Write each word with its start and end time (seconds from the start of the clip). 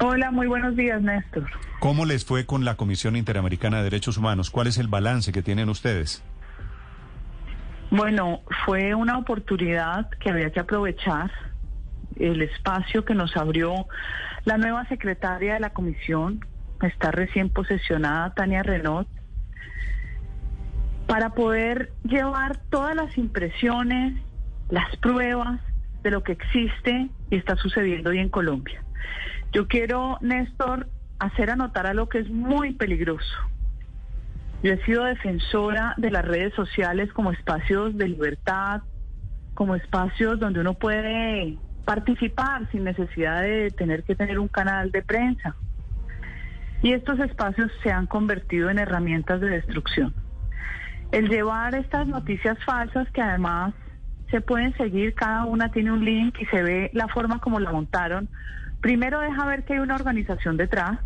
Hola, 0.00 0.30
muy 0.30 0.46
buenos 0.46 0.74
días, 0.76 1.00
Néstor. 1.02 1.46
¿Cómo 1.80 2.06
les 2.06 2.24
fue 2.24 2.46
con 2.46 2.64
la 2.64 2.76
Comisión 2.76 3.16
Interamericana 3.16 3.78
de 3.78 3.84
Derechos 3.84 4.16
Humanos? 4.16 4.50
¿Cuál 4.50 4.66
es 4.66 4.78
el 4.78 4.88
balance 4.88 5.32
que 5.32 5.42
tienen 5.42 5.68
ustedes? 5.68 6.22
Bueno, 7.90 8.40
fue 8.64 8.94
una 8.94 9.18
oportunidad 9.18 10.08
que 10.18 10.30
había 10.30 10.50
que 10.50 10.60
aprovechar, 10.60 11.30
el 12.18 12.40
espacio 12.42 13.04
que 13.04 13.14
nos 13.14 13.36
abrió 13.36 13.86
la 14.44 14.56
nueva 14.56 14.86
secretaria 14.88 15.54
de 15.54 15.60
la 15.60 15.70
comisión, 15.70 16.40
está 16.80 17.10
recién 17.10 17.50
posesionada 17.50 18.32
Tania 18.34 18.62
Renault, 18.62 19.08
para 21.06 21.30
poder 21.30 21.92
llevar 22.04 22.58
todas 22.70 22.96
las 22.96 23.16
impresiones, 23.18 24.18
las 24.70 24.96
pruebas 24.96 25.60
de 26.02 26.10
lo 26.10 26.22
que 26.22 26.32
existe 26.32 27.10
y 27.30 27.36
está 27.36 27.56
sucediendo 27.56 28.10
hoy 28.10 28.18
en 28.18 28.30
Colombia. 28.30 28.82
Yo 29.52 29.68
quiero, 29.68 30.18
Néstor, 30.22 30.88
hacer 31.18 31.50
anotar 31.50 31.86
algo 31.86 32.08
que 32.08 32.18
es 32.18 32.30
muy 32.30 32.72
peligroso. 32.72 33.36
Yo 34.62 34.72
he 34.72 34.84
sido 34.84 35.04
defensora 35.04 35.94
de 35.96 36.10
las 36.10 36.24
redes 36.24 36.54
sociales 36.54 37.12
como 37.12 37.32
espacios 37.32 37.96
de 37.96 38.08
libertad, 38.08 38.82
como 39.54 39.74
espacios 39.74 40.40
donde 40.40 40.60
uno 40.60 40.74
puede 40.74 41.58
participar 41.84 42.70
sin 42.70 42.84
necesidad 42.84 43.42
de 43.42 43.70
tener 43.70 44.04
que 44.04 44.14
tener 44.14 44.38
un 44.38 44.48
canal 44.48 44.90
de 44.90 45.02
prensa. 45.02 45.54
Y 46.82 46.92
estos 46.92 47.18
espacios 47.20 47.70
se 47.82 47.92
han 47.92 48.06
convertido 48.06 48.70
en 48.70 48.78
herramientas 48.78 49.40
de 49.40 49.50
destrucción. 49.50 50.14
El 51.10 51.28
llevar 51.28 51.74
estas 51.74 52.06
noticias 52.06 52.56
falsas 52.64 53.10
que 53.10 53.20
además 53.20 53.74
se 54.30 54.40
pueden 54.40 54.74
seguir, 54.76 55.14
cada 55.14 55.44
una 55.44 55.70
tiene 55.70 55.92
un 55.92 56.04
link 56.04 56.36
y 56.40 56.46
se 56.46 56.62
ve 56.62 56.90
la 56.94 57.06
forma 57.08 57.38
como 57.38 57.60
la 57.60 57.70
montaron, 57.70 58.28
Primero 58.82 59.20
deja 59.20 59.46
ver 59.46 59.64
que 59.64 59.74
hay 59.74 59.78
una 59.78 59.94
organización 59.94 60.58
detrás. 60.58 60.98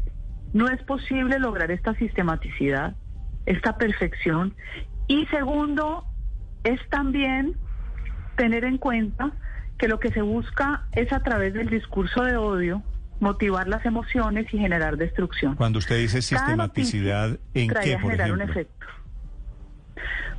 No 0.53 0.69
es 0.69 0.83
posible 0.83 1.39
lograr 1.39 1.71
esta 1.71 1.95
sistematicidad, 1.95 2.97
esta 3.45 3.77
perfección. 3.77 4.55
Y 5.07 5.27
segundo, 5.27 6.05
es 6.65 6.81
también 6.89 7.55
tener 8.37 8.65
en 8.65 8.79
cuenta 8.79 9.33
que 9.79 9.89
lo 9.89 10.01
que 10.01 10.11
se 10.11 10.23
busca 10.23 10.87
es 10.93 11.13
a 11.13 11.23
través 11.23 11.53
del 11.53 11.69
discurso 11.69 12.25
de 12.25 12.37
odio 12.37 12.83
motivar 13.21 13.69
las 13.69 13.85
emociones 13.85 14.47
y 14.53 14.59
generar 14.59 14.97
destrucción. 14.97 15.55
Cuando 15.57 15.79
usted 15.79 15.99
dice 15.99 16.23
sistematicidad, 16.23 17.39
¿en 17.55 17.69
qué, 17.69 17.99
por 18.01 18.11
generar 18.11 18.29
ejemplo? 18.29 18.35
un 18.35 18.51
efecto. 18.51 18.87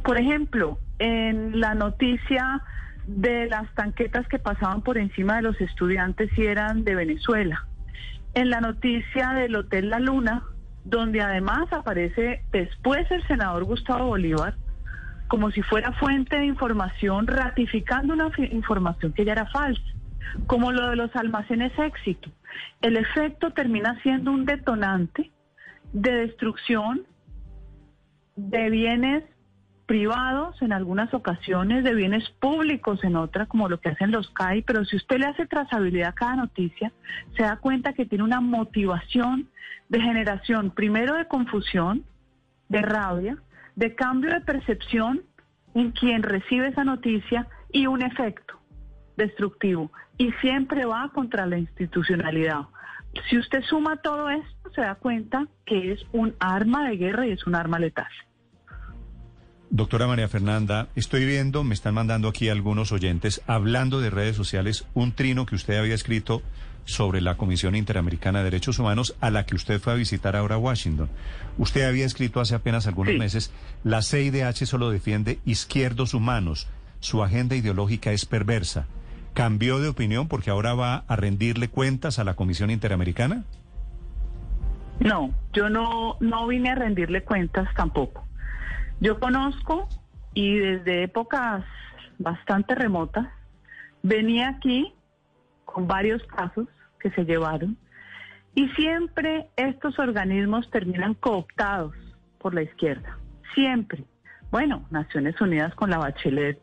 Por 0.04 0.18
ejemplo, 0.18 0.80
en 1.00 1.60
la 1.60 1.76
noticia 1.76 2.64
de 3.08 3.48
las 3.48 3.74
tanquetas 3.74 4.28
que 4.28 4.38
pasaban 4.38 4.82
por 4.82 4.98
encima 4.98 5.38
de 5.38 5.42
los 5.44 5.60
estudiantes 5.62 6.30
y 6.38 6.46
eran 6.46 6.84
de 6.84 6.94
Venezuela. 6.94 7.66
En 8.34 8.50
la 8.50 8.62
noticia 8.62 9.30
del 9.30 9.56
Hotel 9.56 9.90
La 9.90 10.00
Luna, 10.00 10.44
donde 10.84 11.22
además 11.22 11.72
aparece 11.72 12.44
después 12.52 13.10
el 13.10 13.26
senador 13.28 13.64
Gustavo 13.64 14.08
Bolívar, 14.08 14.56
como 15.28 15.52
si 15.52 15.62
fuera 15.62 15.94
fuente 15.94 16.38
de 16.38 16.46
información, 16.46 17.28
ratificando 17.28 18.14
una 18.14 18.30
información 18.52 19.14
que 19.14 19.26
ya 19.26 19.34
era 19.34 19.48
falsa, 19.48 19.82
como 20.46 20.72
lo 20.72 20.90
de 20.90 20.98
los 20.98 21.14
almacenes 21.16 21.72
éxito. 21.80 22.30
El 22.82 22.98
efecto 22.98 23.52
termina 23.52 24.00
siendo 24.02 24.32
un 24.32 24.46
detonante 24.46 25.32
de 25.94 26.12
destrucción 26.12 27.06
de 28.36 28.70
bienes 28.70 29.24
privados 29.88 30.62
en 30.62 30.74
algunas 30.74 31.14
ocasiones, 31.14 31.84
de 31.84 31.96
bienes 31.96 32.30
públicos 32.42 33.04
en 33.04 33.16
otras, 33.16 33.48
como 33.48 33.70
lo 33.70 33.80
que 33.80 33.90
hacen 33.90 34.12
los 34.12 34.30
CAI, 34.32 34.62
pero 34.62 34.86
si 34.86 34.98
usted 34.98 35.18
le 35.18 35.26
hace 35.26 35.48
trazabilidad 35.48 36.10
a 36.10 36.16
cada 36.16 36.36
noticia, 36.36 36.92
se 37.36 37.44
da 37.44 37.56
cuenta 37.56 37.94
que 37.94 38.06
tiene 38.06 38.26
una 38.26 38.42
motivación 38.42 39.50
de 39.88 40.02
generación, 40.02 40.72
primero 40.72 41.16
de 41.16 41.26
confusión, 41.26 42.04
de 42.68 42.82
rabia, 42.82 43.38
de 43.76 43.96
cambio 43.96 44.32
de 44.32 44.42
percepción 44.42 45.22
en 45.74 45.92
quien 45.92 46.22
recibe 46.22 46.68
esa 46.68 46.84
noticia 46.84 47.48
y 47.72 47.88
un 47.88 48.02
efecto 48.02 48.60
destructivo. 49.16 49.92
Y 50.18 50.32
siempre 50.42 50.86
va 50.86 51.10
contra 51.14 51.46
la 51.46 51.58
institucionalidad. 51.58 52.66
Si 53.30 53.38
usted 53.38 53.64
suma 53.64 53.98
todo 53.98 54.30
esto, 54.30 54.70
se 54.76 54.82
da 54.82 54.96
cuenta 54.96 55.48
que 55.66 55.94
es 55.94 56.06
un 56.12 56.36
arma 56.40 56.90
de 56.90 56.98
guerra 56.98 57.26
y 57.26 57.32
es 57.32 57.48
un 57.48 57.56
arma 57.56 57.80
letal. 57.80 58.08
Doctora 59.70 60.08
María 60.08 60.30
Fernanda, 60.30 60.88
estoy 60.96 61.26
viendo, 61.26 61.64
me 61.64 61.74
están 61.74 61.94
mandando 61.94 62.30
aquí 62.30 62.48
algunos 62.50 62.92
oyentes, 62.94 63.42
hablando 63.48 64.00
de 64.00 64.10
redes 64.10 64.36
sociales, 64.36 64.86
un 64.94 65.12
trino 65.12 65.46
que 65.46 65.56
usted 65.56 65.78
había 65.78 65.94
escrito 65.94 66.42
sobre 66.86 67.20
la 67.20 67.36
Comisión 67.36 67.76
Interamericana 67.76 68.40
de 68.40 68.46
Derechos 68.46 68.80
Humanos 68.80 69.16
a 69.20 69.30
la 69.30 69.46
que 69.46 69.56
usted 69.56 69.82
fue 69.82 69.92
a 69.92 69.98
visitar 69.98 70.38
ahora 70.38 70.56
a 70.56 70.60
Washington. 70.60 71.10
Usted 71.58 71.86
había 71.86 72.06
escrito 72.06 72.40
hace 72.40 72.56
apenas 72.56 72.88
algunos 72.88 73.14
Sí. 73.14 73.20
meses, 73.20 73.52
la 73.84 74.02
CIDH 74.02 74.66
solo 74.66 74.90
defiende 74.90 75.40
izquierdos 75.46 76.14
humanos, 76.14 76.68
su 77.02 77.22
agenda 77.22 77.58
ideológica 77.58 78.14
es 78.14 78.26
perversa. 78.26 78.88
¿Cambió 79.34 79.80
de 79.80 79.90
opinión 79.90 80.30
porque 80.30 80.50
ahora 80.50 80.76
va 80.76 81.04
a 81.08 81.16
rendirle 81.18 81.68
cuentas 81.68 82.20
a 82.20 82.24
la 82.24 82.36
Comisión 82.36 82.72
Interamericana? 82.72 83.44
No, 85.02 85.32
yo 85.54 85.70
no, 85.70 86.16
no 86.22 86.48
vine 86.48 86.72
a 86.72 86.76
rendirle 86.76 87.22
cuentas 87.24 87.68
tampoco. 87.76 88.26
Yo 89.00 89.20
conozco 89.20 89.88
y 90.34 90.58
desde 90.58 91.04
épocas 91.04 91.64
bastante 92.18 92.74
remotas 92.76 93.28
venía 94.02 94.50
aquí 94.50 94.94
con 95.66 95.88
varios 95.88 96.24
casos 96.24 96.68
que 97.00 97.12
se 97.12 97.26
llevaron 97.26 97.78
y 98.56 98.68
siempre 98.70 99.50
estos 99.56 100.00
organismos 100.00 100.70
terminan 100.72 101.14
cooptados 101.14 101.96
por 102.40 102.56
la 102.56 102.64
izquierda. 102.64 103.18
Siempre. 103.54 104.04
Bueno, 104.50 104.88
Naciones 104.90 105.40
Unidas 105.40 105.76
con 105.76 105.92
la 105.92 106.00
Bachelet 106.00 106.60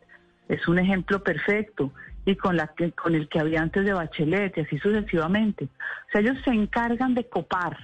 es 0.48 0.66
un 0.66 0.80
ejemplo 0.80 1.22
perfecto 1.22 1.92
y 2.24 2.34
con 2.36 2.56
la 2.56 2.68
que 2.68 2.90
con 2.92 3.14
el 3.14 3.28
que 3.28 3.38
había 3.38 3.62
antes 3.62 3.84
de 3.84 3.92
Bachelet 3.92 4.56
y 4.56 4.62
así 4.62 4.78
sucesivamente. 4.78 5.66
O 5.66 6.10
sea, 6.10 6.20
ellos 6.20 6.36
se 6.44 6.50
encargan 6.50 7.14
de 7.14 7.28
copar. 7.28 7.76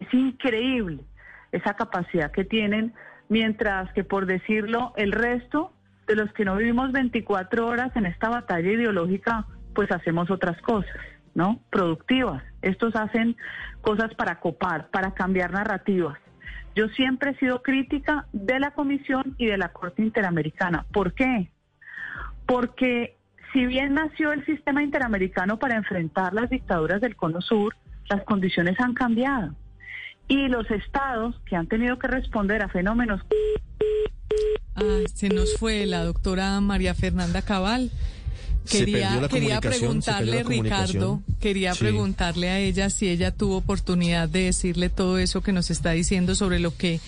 Es 0.00 0.12
increíble 0.12 1.04
esa 1.52 1.74
capacidad 1.74 2.32
que 2.32 2.44
tienen, 2.44 2.94
mientras 3.28 3.92
que 3.92 4.04
por 4.04 4.26
decirlo, 4.26 4.92
el 4.96 5.12
resto 5.12 5.72
de 6.06 6.16
los 6.16 6.32
que 6.32 6.44
no 6.44 6.56
vivimos 6.56 6.92
24 6.92 7.66
horas 7.66 7.94
en 7.96 8.06
esta 8.06 8.28
batalla 8.28 8.70
ideológica, 8.70 9.46
pues 9.74 9.90
hacemos 9.90 10.30
otras 10.30 10.60
cosas, 10.62 10.96
¿no? 11.34 11.60
Productivas. 11.70 12.42
Estos 12.62 12.94
hacen 12.96 13.36
cosas 13.80 14.14
para 14.14 14.40
copar, 14.40 14.88
para 14.90 15.14
cambiar 15.14 15.52
narrativas. 15.52 16.18
Yo 16.74 16.88
siempre 16.88 17.30
he 17.30 17.36
sido 17.36 17.62
crítica 17.62 18.26
de 18.32 18.60
la 18.60 18.72
Comisión 18.72 19.34
y 19.38 19.46
de 19.46 19.56
la 19.56 19.70
Corte 19.70 20.02
Interamericana. 20.02 20.84
¿Por 20.92 21.14
qué? 21.14 21.50
Porque 22.46 23.16
si 23.52 23.66
bien 23.66 23.94
nació 23.94 24.32
el 24.32 24.44
sistema 24.44 24.82
interamericano 24.82 25.58
para 25.58 25.76
enfrentar 25.76 26.34
las 26.34 26.50
dictaduras 26.50 27.00
del 27.00 27.16
Cono 27.16 27.40
Sur, 27.40 27.74
las 28.08 28.22
condiciones 28.24 28.78
han 28.78 28.94
cambiado. 28.94 29.54
Y 30.28 30.48
los 30.48 30.68
estados 30.70 31.34
que 31.48 31.56
han 31.56 31.66
tenido 31.66 31.98
que 31.98 32.08
responder 32.08 32.62
a 32.62 32.68
fenómenos 32.68 33.20
Ah, 34.74 35.00
se 35.14 35.28
nos 35.28 35.56
fue 35.56 35.86
la 35.86 36.04
doctora 36.04 36.60
María 36.60 36.94
Fernanda 36.94 37.40
Cabal. 37.42 37.90
Quería, 38.68 39.26
quería 39.30 39.60
preguntarle. 39.60 40.42
Ricardo, 40.42 41.22
quería 41.40 41.72
Sí. 41.72 41.80
preguntarle 41.80 42.50
a 42.50 42.58
ella 42.58 42.90
si 42.90 43.08
ella 43.08 43.30
tuvo 43.30 43.56
oportunidad 43.58 44.28
de 44.28 44.44
decirle 44.44 44.90
todo 44.90 45.18
eso 45.18 45.40
que 45.40 45.52
nos 45.52 45.70
está 45.70 45.92
diciendo 45.92 46.34
sobre 46.34 46.58
lo 46.58 46.76
que 46.76 47.00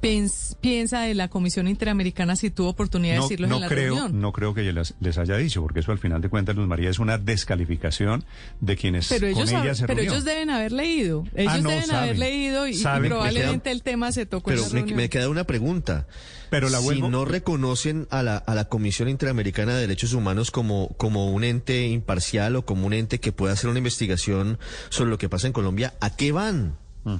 piensa 0.00 1.00
de 1.02 1.14
la 1.14 1.28
Comisión 1.28 1.68
Interamericana 1.68 2.36
si 2.36 2.50
tuvo 2.50 2.68
oportunidad 2.70 3.14
de 3.14 3.18
No, 3.18 3.24
decirlo 3.24 3.46
no 3.48 3.54
en 3.56 3.60
la 3.62 3.68
creo, 3.68 3.94
reunión. 3.94 4.20
no 4.20 4.32
creo 4.32 4.54
que 4.54 4.62
ella 4.68 4.82
les, 5.00 5.18
haya 5.18 5.36
dicho, 5.36 5.60
porque 5.62 5.80
eso 5.80 5.92
al 5.92 5.98
final 5.98 6.20
de 6.20 6.28
cuentas, 6.28 6.56
Luz 6.56 6.66
María, 6.66 6.90
es 6.90 6.98
una 6.98 7.18
descalificación 7.18 8.24
de 8.60 8.76
quienes 8.76 9.08
Pero 9.08 9.26
ellos, 9.26 9.50
con 9.50 9.62
ella 9.62 9.74
se 9.74 9.86
pero 9.86 9.96
reunió. 9.98 10.12
ellos 10.12 10.24
deben 10.24 10.50
haber 10.50 10.72
leído. 10.72 11.24
Ellos 11.34 11.52
Ah, 11.54 11.58
no, 11.58 11.68
deben 11.70 11.90
haber 11.90 12.16
saben. 12.16 12.20
leído 12.20 12.66
y, 12.66 12.74
Saben, 12.74 13.10
probablemente 13.10 13.70
el 13.70 13.82
tema 13.82 14.12
se 14.12 14.26
tocó 14.26 14.50
Pero 14.50 14.62
en 14.62 14.68
la 14.68 14.72
me, 14.74 14.78
reunión. 14.80 14.96
me 14.96 15.08
queda 15.08 15.28
una 15.28 15.44
pregunta. 15.44 16.06
Pero 16.50 16.68
la 16.68 16.78
si 16.78 16.84
vuelvo- 16.84 17.10
no 17.10 17.24
reconocen 17.24 18.08
a 18.10 18.22
la, 18.22 18.36
a 18.36 18.54
la 18.54 18.64
Comisión 18.64 19.08
Interamericana 19.08 19.74
de 19.74 19.82
Derechos 19.82 20.14
Humanos 20.14 20.50
como, 20.50 20.88
como 20.96 21.30
un 21.30 21.44
ente 21.44 21.86
imparcial 21.86 22.56
o 22.56 22.64
como 22.64 22.86
un 22.86 22.92
ente 22.92 23.20
que 23.20 23.30
pueda 23.32 23.52
hacer 23.52 23.70
una 23.70 23.78
investigación 23.78 24.58
sobre 24.88 25.10
lo 25.10 25.18
que 25.18 25.28
pasa 25.28 25.46
en 25.46 25.52
Colombia, 25.52 25.94
¿a 26.00 26.16
qué 26.16 26.32
van? 26.32 26.76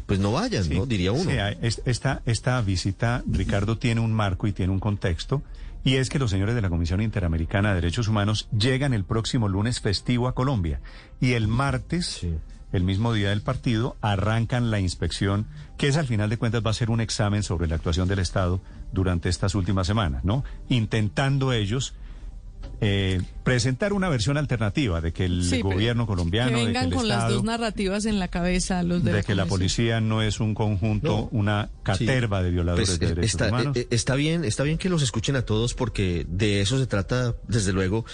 Pues 0.06 0.20
no 0.20 0.32
vayan, 0.32 0.64
Sí, 0.64 0.74
¿no? 0.78 0.86
Diría 0.86 1.12
uno. 1.12 1.30
sí, 1.30 1.36
esta, 1.86 2.22
esta 2.26 2.60
visita, 2.60 3.22
Ricardo, 3.30 3.78
tiene 3.78 4.00
un 4.00 4.12
marco 4.12 4.46
y 4.46 4.52
tiene 4.52 4.72
un 4.72 4.80
contexto, 4.80 5.42
y 5.84 5.94
es 5.96 6.10
que 6.10 6.18
los 6.18 6.30
señores 6.30 6.54
de 6.54 6.60
la 6.60 6.68
Comisión 6.68 7.00
Interamericana 7.00 7.70
de 7.70 7.76
Derechos 7.76 8.06
Humanos 8.08 8.48
llegan 8.56 8.92
el 8.92 9.04
próximo 9.04 9.48
lunes 9.48 9.80
festivo 9.80 10.28
a 10.28 10.34
Colombia, 10.34 10.80
y 11.20 11.32
el 11.32 11.48
martes, 11.48 12.06
Sí. 12.20 12.34
el 12.72 12.84
mismo 12.84 13.12
día 13.14 13.30
del 13.30 13.40
partido, 13.40 13.96
arrancan 14.02 14.70
la 14.70 14.78
inspección, 14.80 15.46
que 15.78 15.88
es 15.88 15.96
al 15.96 16.06
final 16.06 16.28
de 16.28 16.36
cuentas 16.36 16.62
va 16.64 16.70
a 16.70 16.74
ser 16.74 16.90
un 16.90 17.00
examen 17.00 17.42
sobre 17.42 17.66
la 17.66 17.76
actuación 17.76 18.06
del 18.06 18.18
Estado 18.18 18.60
durante 18.92 19.28
estas 19.30 19.54
últimas 19.54 19.86
semanas, 19.86 20.24
¿no? 20.24 20.44
Intentando 20.68 21.52
ellos... 21.52 21.94
eh, 22.82 23.20
presentar 23.44 23.92
una 23.92 24.08
versión 24.08 24.38
alternativa 24.38 25.00
de 25.00 25.12
que 25.12 25.26
el 25.26 25.44
Sí, 25.44 25.60
gobierno 25.60 26.06
colombiano, 26.06 26.50
que 26.50 26.54
de 26.54 26.60
que 26.60 26.66
vengan 26.68 26.86
el 26.86 26.94
con 26.94 27.08
las 27.08 27.28
dos 27.28 27.44
narrativas 27.44 28.06
en 28.06 28.18
la 28.18 28.28
cabeza 28.28 28.82
los 28.82 29.04
de, 29.04 29.10
de, 29.10 29.16
la 29.18 29.22
que 29.22 29.34
la 29.34 29.46
policía 29.46 30.00
no 30.00 30.22
es 30.22 30.40
un 30.40 30.54
conjunto, 30.54 31.08
No. 31.08 31.28
una 31.38 31.68
caterva 31.82 32.38
Sí. 32.38 32.44
de 32.44 32.50
violadores 32.50 32.88
Pues, 32.88 32.98
de 33.00 33.06
derechos 33.08 33.30
está, 33.32 33.48
humanos. 33.48 33.76
eh, 33.76 33.80
eh, 33.80 33.86
está 33.90 34.14
bien, 34.14 34.44
está 34.44 34.62
bien 34.62 34.78
que 34.78 34.88
los 34.88 35.02
escuchen 35.02 35.36
a 35.36 35.42
todos 35.42 35.74
porque 35.74 36.24
de 36.28 36.60
eso 36.62 36.78
se 36.78 36.86
trata, 36.86 37.34
desde 37.48 37.72
luego, 37.72 38.04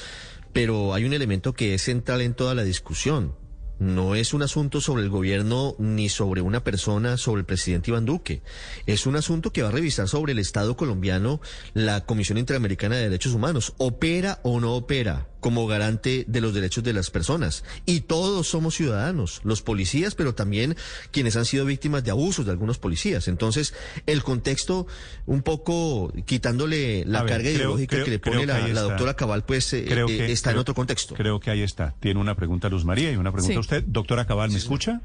pero 0.52 0.94
hay 0.94 1.04
un 1.04 1.12
elemento 1.12 1.52
que 1.52 1.74
es 1.74 1.82
central 1.82 2.20
en 2.22 2.34
toda 2.34 2.54
la 2.54 2.64
discusión. 2.64 3.34
No 3.78 4.14
es 4.14 4.32
un 4.32 4.42
asunto 4.42 4.80
sobre 4.80 5.02
el 5.02 5.10
gobierno 5.10 5.74
ni 5.78 6.08
sobre 6.08 6.40
una 6.40 6.64
persona, 6.64 7.16
sobre 7.18 7.40
el 7.40 7.46
presidente 7.46 7.90
Iván 7.90 8.06
Duque. 8.06 8.42
Es 8.86 9.06
un 9.06 9.16
asunto 9.16 9.52
que 9.52 9.62
va 9.62 9.68
a 9.68 9.72
revisar 9.72 10.08
sobre 10.08 10.32
el 10.32 10.38
Estado 10.38 10.76
colombiano 10.76 11.40
la 11.74 12.06
Comisión 12.06 12.38
Interamericana 12.38 12.96
de 12.96 13.02
Derechos 13.02 13.34
Humanos. 13.34 13.74
¿Opera 13.76 14.40
o 14.42 14.60
no 14.60 14.74
opera 14.74 15.28
como 15.46 15.68
garante 15.68 16.24
de 16.26 16.40
los 16.40 16.54
derechos 16.54 16.82
de 16.82 16.92
las 16.92 17.10
personas? 17.10 17.62
Y 17.84 18.00
todos 18.00 18.48
somos 18.48 18.74
ciudadanos, 18.74 19.40
los 19.44 19.62
policías, 19.62 20.16
pero 20.16 20.34
también 20.34 20.74
quienes 21.12 21.36
han 21.36 21.44
sido 21.44 21.64
víctimas 21.64 22.02
de 22.02 22.10
abusos 22.10 22.46
de 22.46 22.50
algunos 22.50 22.78
policías. 22.78 23.28
Entonces, 23.28 23.72
el 24.06 24.24
contexto, 24.24 24.88
un 25.24 25.42
poco 25.42 26.12
quitándole 26.24 27.04
la 27.06 27.22
ver, 27.22 27.30
carga 27.30 27.44
creo- 27.44 27.56
ideológica 27.58 27.90
creo- 27.94 28.04
que 28.06 28.10
le 28.10 28.18
pone 28.18 28.40
que 28.40 28.46
la, 28.74 28.80
doctora 28.82 29.14
Cabal, 29.14 29.44
pues 29.44 29.72
eh, 29.72 29.84
Creo 29.86 30.08
eh, 30.08 30.16
que- 30.16 30.32
está 30.32 30.50
en 30.50 30.58
otro 30.58 30.74
contexto. 30.74 31.14
Creo 31.14 31.38
que 31.38 31.50
ahí 31.52 31.62
está. 31.62 31.94
Tiene 32.00 32.18
una 32.18 32.34
pregunta 32.34 32.68
Luz 32.68 32.84
María 32.84 33.12
y 33.12 33.16
una 33.16 33.30
pregunta 33.30 33.52
Sí. 33.52 33.56
a 33.56 33.60
usted. 33.60 33.84
Doctora 33.86 34.26
Cabal, 34.26 34.50
¿me 34.50 34.58
escucha? 34.58 35.00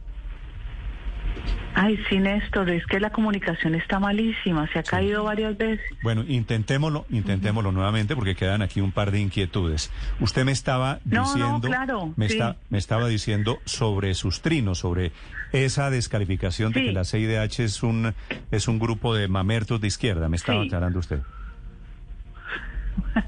Ay, 1.74 1.98
sí, 2.10 2.20
Néstor, 2.20 2.70
es 2.70 2.86
que 2.86 3.00
la 3.00 3.12
comunicación 3.12 3.76
está 3.76 3.98
malísima, 3.98 4.68
se 4.74 4.80
ha 4.80 4.84
caído 4.84 5.24
varias 5.24 5.58
veces. 5.58 5.86
Bueno, 6.04 6.26
intentémoslo, 6.28 7.06
intentémoslo 7.10 7.72
nuevamente 7.72 8.14
porque 8.14 8.36
quedan 8.36 8.62
aquí 8.62 8.82
un 8.82 8.92
par 8.92 9.12
de 9.12 9.22
inquietudes. 9.22 9.90
Usted 10.20 10.44
me 10.44 10.52
estaba 10.52 11.00
No, 11.06 11.22
no, 11.22 11.34
diciendo, 11.34 11.68
claro, 11.70 12.14
me, 12.18 12.28
sí. 12.28 12.34
está, 12.34 12.58
me 12.70 12.78
estaba 12.78 13.08
diciendo 13.08 13.60
sobre 13.64 14.16
sus 14.16 14.42
trinos, 14.42 14.80
sobre 14.80 15.14
esa 15.54 15.90
descalificación 15.90 16.74
de 16.74 16.84
que 16.84 16.92
la 16.92 17.06
CIDH 17.06 17.62
es 17.62 17.84
un 17.84 18.14
es 18.52 18.68
un 18.68 18.78
grupo 18.78 19.16
de 19.16 19.30
mamertos 19.30 19.80
de 19.80 19.88
izquierda. 19.88 20.28
Me 20.28 20.36
estaba 20.36 20.64
aclarando 20.64 21.00
usted. 21.00 21.22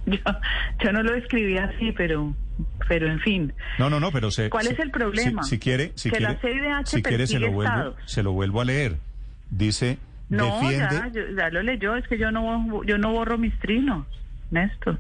Yo, 0.06 0.18
yo 0.84 0.92
no 0.92 1.04
lo 1.04 1.14
escribí 1.16 1.58
así, 1.58 1.94
pero, 1.94 2.34
pero 2.88 3.12
en 3.12 3.20
fin. 3.20 3.54
No, 3.80 3.90
no, 3.90 4.00
no, 4.00 4.12
pero 4.12 4.30
se, 4.32 4.50
¿Cuál 4.50 4.66
se- 4.68 4.74
es 4.74 4.80
el 4.80 4.92
problema? 4.92 5.44
Si, 5.44 5.52
si 5.52 5.60
quiere, 5.60 5.92
si 5.96 6.10
Que 6.10 6.18
quiere, 6.18 6.34
la 6.34 6.40
CIDH 6.40 6.88
si 6.88 7.02
quiere 7.04 7.28
se 7.28 7.40
lo 7.40 7.52
vuelvo, 7.52 7.72
estados. 7.74 7.96
se 8.06 8.24
lo 8.24 8.32
vuelvo 8.34 8.62
a 8.62 8.66
leer. 8.66 8.98
Dice, 9.50 9.98
No, 10.30 10.60
defiende. 10.62 10.96
ya, 10.96 11.12
yo- 11.14 11.36
ya 11.38 11.50
lo 11.50 11.64
leyó, 11.64 11.96
es 11.96 12.08
que 12.08 12.18
yo 12.18 12.32
no, 12.32 12.84
yo 12.86 12.98
no 12.98 13.12
borro 13.12 13.38
mis 13.38 13.58
trinos, 13.60 14.06
Néstor. 14.52 15.00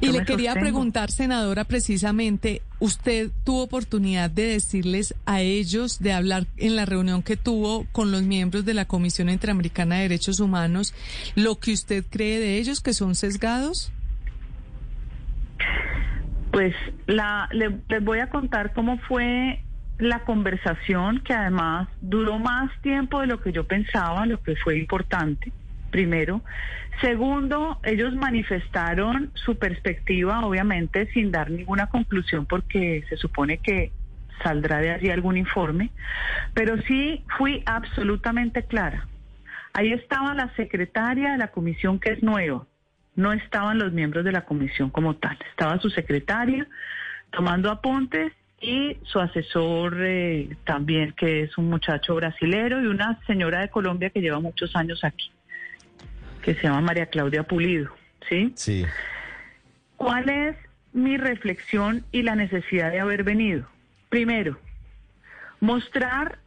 Y 0.00 0.12
le 0.12 0.24
quería 0.24 0.50
sostengo. 0.52 0.60
preguntar, 0.60 1.10
senadora, 1.10 1.64
precisamente, 1.64 2.62
usted 2.78 3.30
tuvo 3.42 3.64
oportunidad 3.64 4.30
de 4.30 4.44
decirles 4.44 5.12
a 5.26 5.40
ellos, 5.40 5.98
de 5.98 6.12
hablar 6.12 6.46
en 6.56 6.76
la 6.76 6.84
reunión 6.86 7.24
que 7.24 7.36
tuvo 7.36 7.84
con 7.90 8.12
los 8.12 8.22
miembros 8.22 8.64
de 8.64 8.74
la 8.74 8.84
Comisión 8.84 9.28
Interamericana 9.28 9.96
de 9.96 10.02
Derechos 10.02 10.38
Humanos, 10.38 10.94
lo 11.34 11.58
que 11.58 11.72
usted 11.72 12.04
cree 12.08 12.38
de 12.38 12.58
ellos, 12.58 12.80
que 12.80 12.92
son 12.94 13.16
sesgados. 13.16 13.90
Pues 16.50 16.74
la, 17.06 17.48
le- 17.52 17.80
les 17.88 18.02
voy 18.02 18.20
a 18.20 18.28
contar 18.30 18.72
cómo 18.72 18.98
fue 19.00 19.60
la 19.98 20.20
conversación, 20.20 21.20
que 21.20 21.34
además 21.34 21.88
duró 22.00 22.38
más 22.38 22.70
tiempo 22.82 23.20
de 23.20 23.26
lo 23.26 23.40
que 23.40 23.52
yo 23.52 23.64
pensaba, 23.64 24.26
lo 24.26 24.40
que 24.40 24.56
fue 24.56 24.78
importante, 24.78 25.52
primero. 25.90 26.42
Segundo, 27.00 27.78
ellos 27.82 28.14
manifestaron 28.14 29.30
su 29.34 29.56
perspectiva, 29.58 30.40
obviamente, 30.46 31.06
sin 31.12 31.30
dar 31.30 31.50
ninguna 31.50 31.86
conclusión, 31.88 32.46
porque 32.46 33.04
se 33.08 33.16
supone 33.16 33.58
que 33.58 33.92
saldrá 34.42 34.78
de 34.78 34.92
allí 34.92 35.10
algún 35.10 35.36
informe, 35.36 35.90
pero 36.54 36.80
sí 36.82 37.24
fui 37.36 37.62
absolutamente 37.66 38.62
clara. 38.62 39.06
Ahí 39.72 39.92
estaba 39.92 40.34
la 40.34 40.52
secretaria 40.54 41.32
de 41.32 41.38
la 41.38 41.48
comisión, 41.48 41.98
que 41.98 42.12
es 42.12 42.22
nueva, 42.22 42.66
no 43.18 43.32
estaban 43.32 43.80
los 43.80 43.92
miembros 43.92 44.24
de 44.24 44.30
la 44.30 44.44
comisión 44.44 44.90
como 44.90 45.16
tal. 45.16 45.36
Estaba 45.50 45.80
su 45.80 45.90
secretaria 45.90 46.68
tomando 47.32 47.68
apuntes 47.68 48.32
y 48.60 48.96
su 49.02 49.18
asesor 49.18 49.96
eh, 49.98 50.56
también, 50.64 51.12
que 51.12 51.42
es 51.42 51.58
un 51.58 51.68
muchacho 51.68 52.14
brasilero 52.14 52.80
y 52.80 52.86
una 52.86 53.18
señora 53.26 53.60
de 53.60 53.70
Colombia 53.70 54.10
que 54.10 54.20
lleva 54.20 54.38
muchos 54.38 54.76
años 54.76 55.02
aquí, 55.02 55.32
que 56.42 56.54
se 56.54 56.62
llama 56.62 56.80
María 56.80 57.06
Claudia 57.06 57.42
Pulido. 57.42 57.90
¿Sí? 58.28 58.52
Sí. 58.54 58.84
¿Cuál 59.96 60.28
es 60.30 60.56
mi 60.92 61.16
reflexión 61.16 62.04
y 62.12 62.22
la 62.22 62.36
necesidad 62.36 62.92
de 62.92 63.00
haber 63.00 63.24
venido? 63.24 63.66
Primero, 64.10 64.60
mostrar 65.58 66.38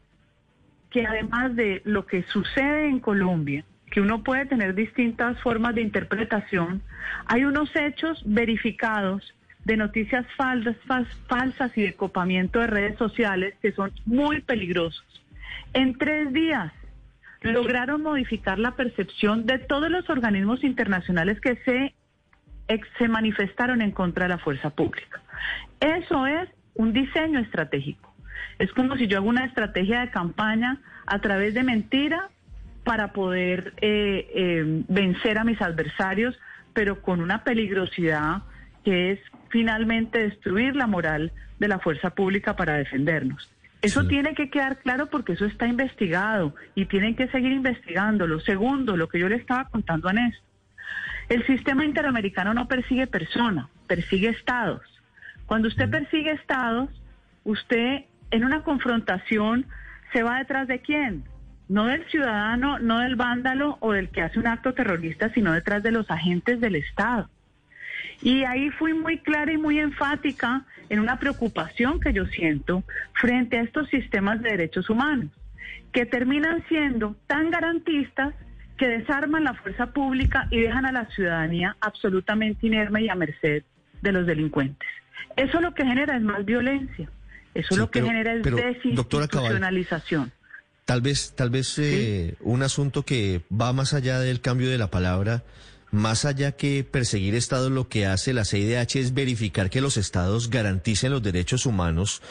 que 0.89 1.05
además 1.05 1.53
de 1.57 1.81
lo 1.83 2.05
que 2.05 2.23
sucede 2.23 2.87
en 2.87 3.01
Colombia, 3.01 3.65
que 3.91 4.01
uno 4.01 4.23
puede 4.23 4.45
tener 4.45 4.73
distintas 4.73 5.39
formas 5.41 5.75
de 5.75 5.81
interpretación, 5.81 6.81
hay 7.27 7.45
unos 7.45 7.75
hechos 7.75 8.23
verificados 8.25 9.35
de 9.65 9.77
noticias 9.77 10.25
falsas, 10.37 10.75
fal- 10.87 11.05
falsas 11.27 11.77
y 11.77 11.83
de 11.83 11.93
copamiento 11.93 12.59
de 12.59 12.67
redes 12.67 12.97
sociales 12.97 13.53
que 13.61 13.73
son 13.73 13.91
muy 14.05 14.41
peligrosos. 14.41 15.05
En 15.73 15.97
tres 15.97 16.33
días 16.33 16.71
lograron 17.41 18.01
modificar 18.01 18.57
la 18.59 18.71
percepción 18.75 19.45
de 19.45 19.59
todos 19.59 19.91
los 19.91 20.09
organismos 20.09 20.63
internacionales 20.63 21.39
que 21.41 21.57
se, 21.57 21.93
se 22.97 23.07
manifestaron 23.07 23.81
en 23.81 23.91
contra 23.91 24.25
de 24.25 24.29
la 24.29 24.37
fuerza 24.37 24.69
pública. 24.69 25.21
Eso 25.79 26.25
es 26.27 26.49
un 26.75 26.93
diseño 26.93 27.39
estratégico. 27.39 28.13
Es 28.57 28.71
como 28.73 28.95
si 28.95 29.07
yo 29.07 29.17
hago 29.17 29.27
una 29.27 29.45
estrategia 29.45 30.01
de 30.01 30.11
campaña 30.11 30.79
a 31.05 31.19
través 31.19 31.53
de 31.53 31.63
mentira 31.63 32.29
para 32.83 33.13
poder 33.13 33.73
eh, 33.81 34.27
eh, 34.33 34.83
vencer 34.87 35.37
a 35.37 35.43
mis 35.43 35.61
adversarios, 35.61 36.37
pero 36.73 37.01
con 37.01 37.21
una 37.21 37.43
peligrosidad 37.43 38.43
que 38.83 39.11
es 39.11 39.19
finalmente 39.49 40.19
destruir 40.19 40.75
la 40.75 40.87
moral 40.87 41.31
de 41.59 41.67
la 41.67 41.79
fuerza 41.79 42.09
pública 42.11 42.55
para 42.55 42.73
defendernos. 42.77 43.49
Eso 43.81 44.01
Sí. 44.01 44.07
tiene 44.09 44.33
que 44.35 44.49
quedar 44.49 44.79
claro 44.79 45.07
porque 45.07 45.33
eso 45.33 45.45
está 45.45 45.67
investigado 45.67 46.55
y 46.75 46.85
tienen 46.85 47.15
que 47.15 47.27
seguir 47.27 47.51
investigándolo. 47.51 48.39
Segundo, 48.39 48.95
lo 48.97 49.07
que 49.09 49.19
yo 49.19 49.27
le 49.29 49.35
estaba 49.35 49.65
contando 49.69 50.07
a 50.09 50.13
Néstor. 50.13 50.43
El 51.29 51.45
sistema 51.45 51.85
interamericano 51.85 52.53
no 52.53 52.67
persigue 52.67 53.07
personas, 53.07 53.67
persigue 53.87 54.29
estados. 54.29 54.81
Cuando 55.45 55.67
usted 55.67 55.89
persigue 55.89 56.31
estados, 56.31 56.89
usted 57.43 58.05
en 58.31 58.43
una 58.43 58.63
confrontación 58.63 59.65
se 60.13 60.23
va 60.23 60.39
detrás 60.39 60.67
de 60.67 60.79
quién? 60.79 61.23
No 61.71 61.85
del 61.85 62.05
ciudadano, 62.09 62.79
no 62.79 62.99
del 62.99 63.15
vándalo 63.15 63.77
o 63.79 63.93
del 63.93 64.09
que 64.09 64.21
hace 64.21 64.37
un 64.37 64.45
acto 64.47 64.73
terrorista, 64.73 65.33
sino 65.33 65.53
detrás 65.53 65.81
de 65.83 65.91
los 65.91 66.11
agentes 66.11 66.59
del 66.59 66.75
Estado. 66.75 67.29
Y 68.21 68.43
ahí 68.43 68.69
fui 68.71 68.93
muy 68.93 69.19
clara 69.19 69.53
y 69.53 69.57
muy 69.57 69.79
enfática 69.79 70.65
en 70.89 70.99
una 70.99 71.17
preocupación 71.17 72.01
que 72.01 72.11
yo 72.11 72.25
siento 72.25 72.83
frente 73.13 73.57
a 73.57 73.61
estos 73.61 73.87
sistemas 73.87 74.41
de 74.41 74.49
derechos 74.49 74.89
humanos, 74.89 75.29
que 75.93 76.05
terminan 76.05 76.61
siendo 76.67 77.15
tan 77.25 77.49
garantistas 77.51 78.33
que 78.77 78.89
desarman 78.89 79.45
la 79.45 79.53
fuerza 79.53 79.93
pública 79.93 80.47
y 80.51 80.59
dejan 80.59 80.85
a 80.85 80.91
la 80.91 81.05
ciudadanía 81.05 81.77
absolutamente 81.79 82.67
inerme 82.67 83.03
y 83.03 83.07
a 83.09 83.15
merced 83.15 83.63
de 84.01 84.11
los 84.11 84.25
delincuentes. 84.25 84.89
Eso 85.37 85.61
lo 85.61 85.73
que 85.73 85.85
genera 85.85 86.17
es 86.17 86.21
más 86.21 86.43
violencia. 86.43 87.09
Eso 87.53 87.75
Sí, 87.75 87.79
lo 87.79 87.89
que 87.89 87.99
pero- 88.01 88.07
genera 88.07 88.33
es 88.33 88.41
pero, 88.43 88.57
desinstitucionalización. 88.57 90.33
Tal 90.85 91.01
vez, 91.01 91.33
tal 91.35 91.49
vez 91.49 91.77
eh, 91.77 92.35
un 92.41 92.63
asunto 92.63 93.03
que 93.03 93.43
va 93.51 93.71
más 93.71 93.93
allá 93.93 94.19
del 94.19 94.41
cambio 94.41 94.69
de 94.69 94.77
la 94.77 94.91
palabra, 94.91 95.43
más 95.91 96.25
allá 96.25 96.53
que 96.53 96.83
perseguir 96.83 97.35
estados, 97.35 97.71
lo 97.71 97.87
que 97.87 98.05
hace 98.05 98.33
la 98.33 98.45
CIDH 98.45 98.95
es 98.95 99.13
verificar 99.13 99.69
que 99.69 99.81
los 99.81 99.97
estados 99.97 100.49
garanticen 100.49 101.11
los 101.11 101.21
derechos 101.21 101.65
humanos 101.65 102.21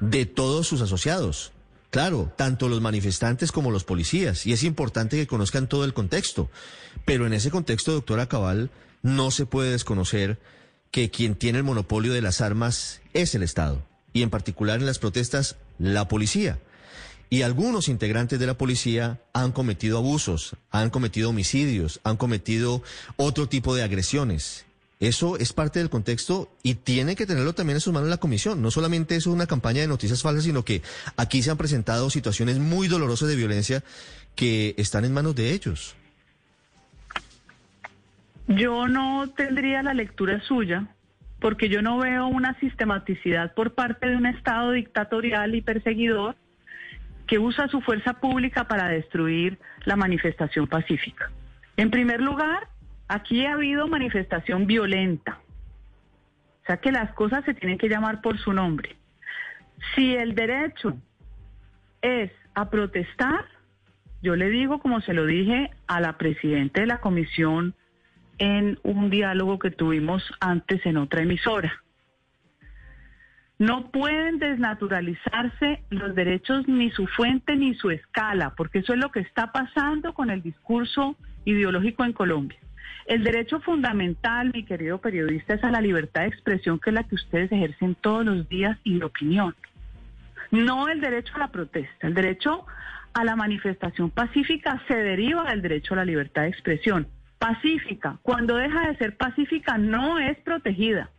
de 0.00 0.24
todos 0.24 0.66
sus 0.66 0.80
asociados. 0.80 1.52
Claro, 1.90 2.32
tanto 2.36 2.68
los 2.68 2.80
manifestantes 2.80 3.50
como 3.50 3.70
los 3.70 3.84
policías, 3.84 4.46
y 4.46 4.52
es 4.52 4.62
importante 4.62 5.16
que 5.16 5.26
conozcan 5.26 5.68
todo 5.68 5.84
el 5.84 5.94
contexto. 5.94 6.50
Pero 7.04 7.26
en 7.26 7.32
ese 7.32 7.50
contexto, 7.50 7.92
doctora 7.92 8.28
Cabal, 8.28 8.70
no 9.02 9.30
se 9.30 9.46
puede 9.46 9.72
desconocer 9.72 10.38
que 10.90 11.10
quien 11.10 11.34
tiene 11.34 11.58
el 11.58 11.64
monopolio 11.64 12.12
de 12.12 12.22
las 12.22 12.40
armas 12.40 13.00
es 13.14 13.34
el 13.34 13.42
Estado, 13.42 13.82
y 14.12 14.22
en 14.22 14.30
particular 14.30 14.80
en 14.80 14.86
las 14.86 14.98
protestas, 14.98 15.56
la 15.78 16.08
policía. 16.08 16.60
Y 17.30 17.42
algunos 17.42 17.88
integrantes 17.88 18.38
de 18.38 18.46
la 18.46 18.56
policía 18.56 19.20
han 19.34 19.52
cometido 19.52 19.98
abusos, 19.98 20.56
han 20.70 20.90
cometido 20.90 21.30
homicidios, 21.30 22.00
han 22.04 22.16
cometido 22.16 22.82
otro 23.16 23.48
tipo 23.48 23.74
de 23.74 23.82
agresiones. 23.82 24.64
Eso 25.00 25.36
es 25.36 25.52
parte 25.52 25.78
del 25.78 25.90
contexto 25.90 26.50
y 26.62 26.74
tiene 26.74 27.14
que 27.14 27.26
tenerlo 27.26 27.52
también 27.52 27.76
en 27.76 27.80
sus 27.80 27.92
manos 27.92 28.08
la 28.08 28.16
comisión. 28.16 28.62
No 28.62 28.70
solamente 28.70 29.14
es 29.14 29.26
una 29.26 29.46
campaña 29.46 29.80
de 29.80 29.86
noticias 29.86 30.22
falsas, 30.22 30.44
sino 30.44 30.64
que 30.64 30.82
aquí 31.16 31.42
se 31.42 31.50
han 31.50 31.56
presentado 31.56 32.10
situaciones 32.10 32.58
muy 32.58 32.88
dolorosas 32.88 33.28
de 33.28 33.36
violencia 33.36 33.84
que 34.34 34.74
están 34.76 35.04
en 35.04 35.12
manos 35.12 35.36
de 35.36 35.52
ellos. 35.52 35.94
Yo 38.48 38.88
no 38.88 39.28
tendría 39.36 39.82
la 39.82 39.94
lectura 39.94 40.40
suya 40.48 40.88
porque 41.38 41.68
yo 41.68 41.82
no 41.82 41.98
veo 41.98 42.26
una 42.26 42.58
sistematicidad 42.58 43.54
por 43.54 43.74
parte 43.74 44.08
de 44.08 44.16
un 44.16 44.26
Estado 44.26 44.72
dictatorial 44.72 45.54
y 45.54 45.60
perseguidor 45.60 46.34
que 47.28 47.38
usa 47.38 47.68
su 47.68 47.80
fuerza 47.82 48.14
pública 48.14 48.64
para 48.64 48.88
destruir 48.88 49.58
la 49.84 49.94
manifestación 49.94 50.66
pacífica. 50.66 51.30
En 51.76 51.90
primer 51.90 52.20
lugar, 52.20 52.66
aquí 53.06 53.46
ha 53.46 53.52
habido 53.52 53.86
manifestación 53.86 54.66
violenta. 54.66 55.38
O 56.62 56.66
sea 56.66 56.78
que 56.78 56.90
las 56.90 57.12
cosas 57.12 57.44
se 57.44 57.54
tienen 57.54 57.78
que 57.78 57.88
llamar 57.88 58.22
por 58.22 58.38
su 58.38 58.52
nombre. 58.52 58.96
Si 59.94 60.16
el 60.16 60.34
derecho 60.34 60.96
es 62.02 62.32
a 62.54 62.70
protestar, 62.70 63.44
yo 64.22 64.34
le 64.34 64.48
digo, 64.48 64.80
como 64.80 65.00
se 65.02 65.12
lo 65.12 65.26
dije 65.26 65.70
a 65.86 66.00
la 66.00 66.18
presidenta 66.18 66.80
de 66.80 66.86
la 66.86 67.00
comisión 67.00 67.74
en 68.38 68.78
un 68.82 69.10
diálogo 69.10 69.58
que 69.58 69.70
tuvimos 69.70 70.22
antes 70.40 70.84
en 70.86 70.96
otra 70.96 71.22
emisora. 71.22 71.84
No 73.58 73.90
pueden 73.90 74.38
desnaturalizarse 74.38 75.82
los 75.90 76.14
derechos 76.14 76.68
ni 76.68 76.90
su 76.90 77.08
fuente 77.08 77.56
ni 77.56 77.74
su 77.74 77.90
escala, 77.90 78.54
porque 78.56 78.78
eso 78.78 78.92
es 78.92 79.00
lo 79.00 79.10
que 79.10 79.20
está 79.20 79.50
pasando 79.50 80.14
con 80.14 80.30
el 80.30 80.42
discurso 80.42 81.16
ideológico 81.44 82.04
en 82.04 82.12
Colombia. 82.12 82.58
El 83.06 83.24
derecho 83.24 83.60
fundamental, 83.60 84.52
mi 84.54 84.64
querido 84.64 84.98
periodista, 84.98 85.54
es 85.54 85.64
a 85.64 85.72
la 85.72 85.80
libertad 85.80 86.20
de 86.20 86.28
expresión, 86.28 86.78
que 86.78 86.90
es 86.90 86.94
la 86.94 87.02
que 87.02 87.16
ustedes 87.16 87.50
ejercen 87.50 87.96
todos 87.96 88.24
los 88.24 88.48
días 88.48 88.78
y 88.84 88.98
de 88.98 89.04
opinión. 89.04 89.56
No 90.52 90.88
el 90.88 91.00
derecho 91.00 91.34
a 91.34 91.38
la 91.40 91.48
protesta. 91.48 92.06
El 92.06 92.14
derecho 92.14 92.64
a 93.14 93.24
la 93.24 93.34
manifestación 93.34 94.10
pacífica 94.10 94.80
se 94.86 94.94
deriva 94.94 95.50
del 95.50 95.62
derecho 95.62 95.94
a 95.94 95.98
la 95.98 96.04
libertad 96.04 96.42
de 96.42 96.48
expresión. 96.48 97.08
Pacífica, 97.38 98.18
cuando 98.22 98.56
deja 98.56 98.88
de 98.88 98.96
ser 98.98 99.16
pacífica, 99.16 99.78
no 99.78 100.18
es 100.18 100.38
protegida. 100.38 101.10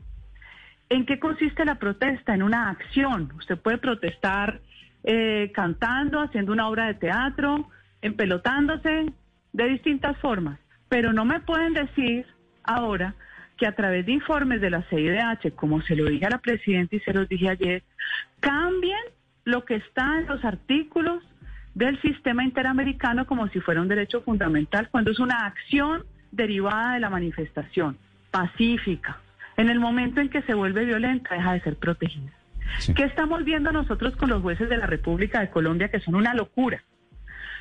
¿En 0.89 1.05
qué 1.05 1.19
consiste 1.19 1.65
la 1.65 1.75
protesta? 1.75 2.33
En 2.33 2.43
una 2.43 2.69
acción. 2.69 3.31
Usted 3.37 3.57
puede 3.57 3.77
protestar 3.77 4.59
eh, 5.03 5.51
cantando, 5.53 6.19
haciendo 6.19 6.51
una 6.51 6.67
obra 6.67 6.87
de 6.87 6.95
teatro, 6.95 7.69
empelotándose, 8.01 9.13
de 9.53 9.69
distintas 9.69 10.17
formas. 10.17 10.59
Pero 10.89 11.13
no 11.13 11.25
me 11.25 11.39
pueden 11.41 11.73
decir 11.73 12.25
ahora 12.63 13.13
que 13.57 13.67
a 13.67 13.75
través 13.75 14.05
de 14.05 14.13
informes 14.13 14.61
de 14.61 14.69
la 14.71 14.83
CIDH, 14.89 15.53
como 15.55 15.81
se 15.81 15.95
lo 15.95 16.05
dije 16.05 16.25
a 16.25 16.31
la 16.31 16.39
presidenta 16.39 16.95
y 16.95 16.99
se 17.01 17.13
los 17.13 17.29
dije 17.29 17.49
ayer, 17.49 17.83
cambien 18.39 18.97
lo 19.43 19.65
que 19.65 19.75
está 19.75 20.19
en 20.19 20.27
los 20.27 20.43
artículos 20.43 21.23
del 21.75 22.01
sistema 22.01 22.43
interamericano 22.43 23.27
como 23.27 23.47
si 23.49 23.59
fuera 23.59 23.81
un 23.81 23.87
derecho 23.87 24.21
fundamental, 24.21 24.89
cuando 24.89 25.11
es 25.11 25.19
una 25.19 25.45
acción 25.45 26.03
derivada 26.31 26.93
de 26.93 26.99
la 26.99 27.09
manifestación 27.09 27.97
pacífica. 28.31 29.19
En 29.59 29.69
el 29.69 29.81
momento 29.81 30.21
en 30.21 30.29
que 30.29 30.41
se 30.43 30.53
vuelve 30.53 30.85
violenta, 30.85 31.35
deja 31.35 31.51
de 31.51 31.59
ser 31.59 31.75
protegida. 31.75 32.31
¿Qué 32.95 33.03
estamos 33.03 33.43
viendo 33.43 33.73
nosotros 33.73 34.15
con 34.15 34.29
los 34.29 34.41
jueces 34.41 34.69
de 34.69 34.77
la 34.77 34.85
República 34.85 35.41
de 35.41 35.49
Colombia, 35.49 35.89
que 35.89 35.99
son 35.99 36.15
una 36.15 36.33
locura? 36.33 36.81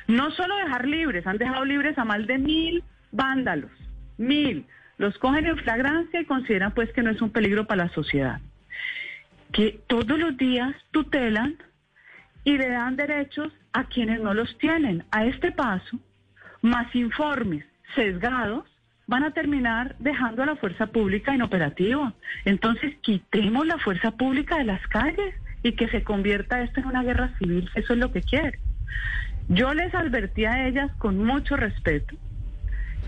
No 0.07 0.31
solo 0.31 0.55
dejar 0.55 0.87
libres, 0.87 1.27
han 1.27 1.37
dejado 1.37 1.65
libres 1.65 1.97
a 1.97 2.05
más 2.05 2.25
de 2.25 2.37
mil 2.37 2.85
vándalos, 3.11 3.71
mil. 4.17 4.65
Los 4.97 5.17
cogen 5.17 5.45
en 5.45 5.57
flagrancia 5.57 6.21
y 6.21 6.25
consideran 6.25 6.73
pues 6.73 6.89
que 6.93 7.01
no 7.03 7.09
es 7.09 7.21
un 7.21 7.31
peligro 7.31 7.67
para 7.67 7.83
la 7.83 7.89
sociedad. 7.89 8.39
Que 9.51 9.81
todos 9.87 10.17
los 10.17 10.37
días 10.37 10.73
tutelan 10.91 11.57
y 12.45 12.57
le 12.57 12.69
dan 12.69 12.95
derechos 12.95 13.51
a 13.73 13.83
quienes 13.83 14.21
no 14.21 14.33
los 14.33 14.57
tienen. 14.57 15.03
A 15.11 15.25
este 15.25 15.51
paso, 15.51 15.99
más 16.61 16.95
informes 16.95 17.65
sesgados 17.93 18.68
van 19.09 19.23
a 19.23 19.31
terminar 19.31 19.95
dejando 19.97 20.43
a 20.43 20.45
la 20.45 20.55
fuerza 20.55 20.85
pública 20.85 21.33
inoperativa. 21.33 22.13
Entonces, 22.45 22.93
quitemos 23.01 23.65
la 23.65 23.79
fuerza 23.79 24.11
pública 24.11 24.57
de 24.57 24.65
las 24.65 24.85
calles 24.87 25.33
y 25.63 25.71
que 25.71 25.89
se 25.89 26.03
convierta 26.03 26.61
esto 26.61 26.79
en 26.79 26.85
una 26.85 27.01
guerra 27.01 27.33
civil, 27.39 27.69
eso 27.73 27.93
es 27.93 27.99
lo 27.99 28.11
que 28.11 28.21
quiere. 28.21 28.59
Yo 29.47 29.73
les 29.73 29.93
advertí 29.95 30.45
a 30.45 30.67
ellas 30.67 30.91
con 30.99 31.17
mucho 31.17 31.57
respeto 31.57 32.15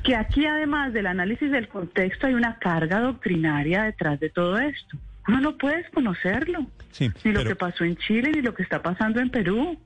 que 0.04 0.16
aquí, 0.16 0.48
además 0.48 0.92
del 0.92 1.06
análisis 1.06 1.52
del 1.52 1.68
contexto, 1.68 2.26
hay 2.26 2.34
una 2.34 2.58
carga 2.58 3.00
doctrinaria 3.00 3.84
detrás 3.84 4.20
de 4.20 4.30
todo 4.30 4.58
esto. 4.58 4.98
Uno 5.28 5.40
no 5.40 5.58
puede 5.60 5.88
conocerlo. 5.92 6.66
ni 7.24 7.32
lo 7.32 7.44
que 7.44 7.56
pasó 7.56 7.84
en 7.84 7.96
Chile, 7.98 8.32
ni 8.34 8.42
lo 8.42 8.56
que 8.56 8.64
está 8.64 8.82
pasando 8.82 9.20
en 9.20 9.30
Perú. 9.30 9.78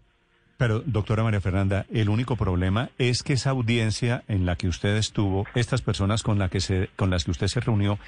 Pero, 0.58 0.80
doctora 0.86 1.24
María 1.24 1.42
Fernanda, 1.42 1.86
el 1.92 2.10
único 2.10 2.38
problema 2.38 2.90
es 2.98 3.24
que 3.24 3.34
esa 3.34 3.50
audiencia 3.50 4.24
en 4.28 4.46
la 4.46 4.56
que 4.56 4.68
usted 4.68 4.96
estuvo, 4.96 5.46
estas 5.54 5.82
personas 5.82 6.24
con, 6.24 6.40
la 6.40 6.50
que 6.50 6.62
se, 6.62 6.90
con 6.96 7.10
las 7.10 7.26
que 7.26 7.32
usted 7.32 7.48
se 7.48 7.60
reunió, 7.60 8.00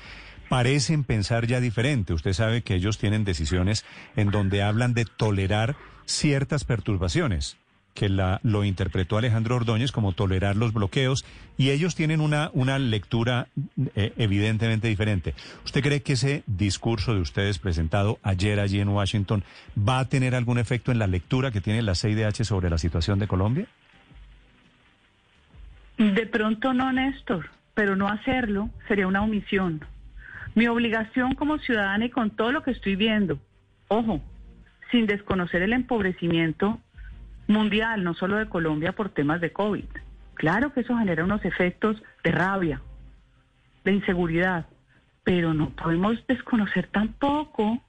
parecen 0.47 1.03
pensar 1.03 1.45
ya 1.45 1.59
diferente. 1.59 2.13
Usted 2.13 2.33
sabe 2.33 2.61
que 2.61 2.75
ellos 2.75 2.97
tienen 2.97 3.25
decisiones 3.25 3.83
en 4.15 4.31
donde 4.31 4.63
hablan 4.63 4.93
de 4.93 5.05
tolerar 5.05 5.75
ciertas 6.05 6.63
perturbaciones 6.63 7.57
que 7.97 8.09
la, 8.09 8.39
lo 8.43 8.63
interpretó 8.63 9.17
Alejandro 9.17 9.55
Ordóñez 9.55 9.91
como 9.91 10.11
tolerar 10.11 10.55
los 10.55 10.71
bloqueos 10.71 11.25
y 11.57 11.71
ellos 11.71 11.95
tienen 11.95 12.21
una, 12.21 12.51
una 12.53 12.77
lectura 12.77 13.47
eh, 13.95 14.13
evidentemente 14.17 14.87
diferente. 14.87 15.33
¿Usted 15.65 15.81
cree 15.81 16.03
que 16.03 16.13
ese 16.13 16.43
discurso 16.45 17.15
de 17.15 17.21
ustedes 17.21 17.57
presentado 17.57 18.19
ayer 18.21 18.59
allí 18.59 18.79
en 18.79 18.89
Washington 18.89 19.43
va 19.75 19.97
a 19.97 20.05
tener 20.05 20.35
algún 20.35 20.59
efecto 20.59 20.91
en 20.91 20.99
la 20.99 21.07
lectura 21.07 21.49
que 21.49 21.59
tiene 21.59 21.81
la 21.81 21.95
CIDH 21.95 22.43
sobre 22.43 22.69
la 22.69 22.77
situación 22.77 23.17
de 23.17 23.27
Colombia? 23.27 23.65
De 25.97 26.27
pronto 26.27 26.75
no, 26.75 26.93
Néstor, 26.93 27.49
pero 27.73 27.95
no 27.95 28.09
hacerlo 28.09 28.69
sería 28.87 29.07
una 29.07 29.23
omisión. 29.23 29.83
Mi 30.53 30.67
obligación 30.67 31.33
como 31.33 31.57
ciudadana 31.57 32.05
y 32.05 32.11
con 32.11 32.29
todo 32.29 32.51
lo 32.51 32.61
que 32.61 32.69
estoy 32.69 32.95
viendo, 32.95 33.39
ojo, 33.87 34.21
sin 34.91 35.07
desconocer 35.07 35.63
el 35.63 35.73
empobrecimiento 35.73 36.79
mundial, 37.47 38.03
no 38.03 38.13
solo 38.13 38.37
de 38.37 38.49
Colombia, 38.49 38.93
por 38.93 39.09
temas 39.09 39.41
de 39.41 39.51
COVID. 39.51 39.85
Claro 40.35 40.73
que 40.73 40.81
eso 40.81 40.97
genera 40.97 41.23
unos 41.23 41.43
efectos 41.45 42.01
de 42.23 42.31
rabia, 42.31 42.81
de 43.83 43.93
inseguridad, 43.93 44.67
pero 45.23 45.53
no 45.53 45.71
podemos 45.71 46.25
desconocer 46.27 46.87
tampoco 46.87 47.81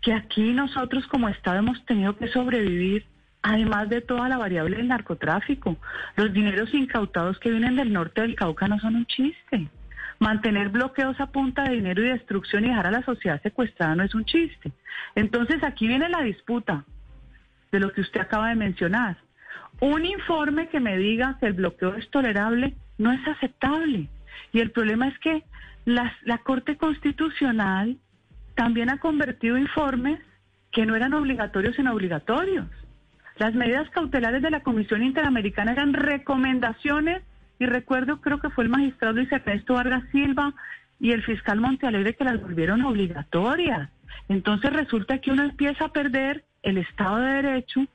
que 0.00 0.14
aquí 0.14 0.52
nosotros 0.52 1.06
como 1.08 1.28
Estado 1.28 1.58
hemos 1.58 1.84
tenido 1.84 2.16
que 2.16 2.28
sobrevivir, 2.28 3.04
además 3.42 3.88
de 3.88 4.00
toda 4.00 4.28
la 4.28 4.38
variable 4.38 4.76
del 4.76 4.88
narcotráfico. 4.88 5.76
Los 6.16 6.32
dineros 6.32 6.72
incautados 6.72 7.38
que 7.38 7.50
vienen 7.50 7.76
del 7.76 7.92
norte 7.92 8.22
del 8.22 8.36
Cauca 8.36 8.68
no 8.68 8.78
son 8.78 8.96
un 8.96 9.06
chiste. 9.06 9.68
Mantener 10.18 10.70
bloqueos 10.70 11.20
a 11.20 11.26
punta 11.26 11.64
de 11.64 11.74
dinero 11.74 12.02
y 12.02 12.08
destrucción 12.08 12.64
y 12.64 12.68
dejar 12.68 12.86
a 12.86 12.90
la 12.90 13.02
sociedad 13.02 13.42
secuestrada 13.42 13.96
no 13.96 14.04
es 14.04 14.14
un 14.14 14.24
chiste. 14.24 14.72
Entonces 15.14 15.62
aquí 15.62 15.86
viene 15.86 16.08
la 16.08 16.22
disputa 16.22 16.84
de 17.72 17.80
lo 17.80 17.92
que 17.92 18.00
usted 18.00 18.20
acaba 18.20 18.48
de 18.48 18.54
mencionar. 18.54 19.16
Un 19.80 20.06
informe 20.06 20.68
que 20.68 20.80
me 20.80 20.96
diga 20.96 21.36
que 21.38 21.46
el 21.46 21.52
bloqueo 21.52 21.94
es 21.94 22.08
tolerable 22.10 22.74
no 22.98 23.12
es 23.12 23.26
aceptable. 23.28 24.08
Y 24.52 24.60
el 24.60 24.70
problema 24.70 25.08
es 25.08 25.18
que 25.18 25.44
la, 25.84 26.14
la 26.24 26.38
Corte 26.38 26.76
Constitucional 26.76 27.98
también 28.54 28.90
ha 28.90 28.98
convertido 28.98 29.58
informes 29.58 30.18
que 30.72 30.86
no 30.86 30.96
eran 30.96 31.14
obligatorios 31.14 31.78
en 31.78 31.88
obligatorios. 31.88 32.66
Las 33.38 33.54
medidas 33.54 33.88
cautelares 33.90 34.42
de 34.42 34.50
la 34.50 34.62
Comisión 34.62 35.02
Interamericana 35.02 35.72
eran 35.72 35.92
recomendaciones 35.92 37.22
y 37.58 37.66
recuerdo, 37.66 38.20
creo 38.20 38.40
que 38.40 38.50
fue 38.50 38.64
el 38.64 38.70
magistrado 38.70 39.14
Luis 39.14 39.30
Ernesto 39.30 39.74
Vargas 39.74 40.04
Silva 40.10 40.54
y 40.98 41.12
el 41.12 41.22
fiscal 41.22 41.60
Montealegre 41.60 42.14
que 42.14 42.24
las 42.24 42.40
volvieron 42.40 42.82
obligatorias. 42.82 43.90
Entonces 44.28 44.72
resulta 44.72 45.18
que 45.18 45.30
uno 45.30 45.44
empieza 45.44 45.86
a 45.86 45.92
perder 45.92 46.44
el 46.66 46.78
Estado 46.78 47.18
de 47.18 47.42
Derecho 47.42 47.86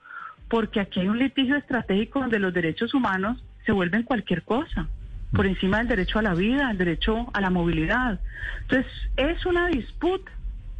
porque 0.49 0.79
aquí 0.79 1.01
hay 1.01 1.07
un 1.07 1.19
litigio 1.19 1.55
estratégico 1.55 2.19
donde 2.19 2.39
los 2.39 2.53
derechos 2.53 2.93
humanos 2.93 3.43
se 3.65 3.71
vuelven 3.71 4.03
cualquier 4.03 4.43
cosa, 4.43 4.87
por 5.33 5.45
encima 5.45 5.77
del 5.77 5.87
derecho 5.87 6.19
a 6.19 6.23
la 6.23 6.33
vida, 6.33 6.71
el 6.71 6.77
derecho 6.77 7.29
a 7.33 7.41
la 7.41 7.49
movilidad. 7.49 8.19
Entonces, 8.63 8.91
es 9.15 9.45
una 9.45 9.67
disputa 9.67 10.31